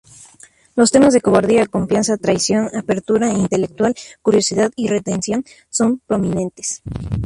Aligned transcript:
Los 0.75 0.89
temas 0.89 1.13
de 1.13 1.21
cobardía, 1.21 1.67
confianza, 1.67 2.17
traición, 2.17 2.75
apertura 2.75 3.29
intelectual, 3.33 3.93
curiosidad 4.23 4.71
y 4.75 4.87
redención 4.87 5.45
son 5.69 5.99
prominentes. 5.99 6.81